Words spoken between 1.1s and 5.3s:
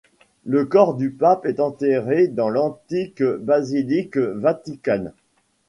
pape est enterré dans l'Antique basilique vaticane.